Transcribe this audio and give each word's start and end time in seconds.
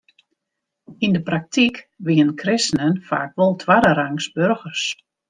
Yn 1.05 1.11
de 1.17 1.21
praktyk 1.29 1.75
wienen 2.05 2.35
kristenen 2.41 2.95
faak 3.07 3.31
wol 3.37 3.53
twadderangs 3.63 4.25
boargers. 4.35 4.83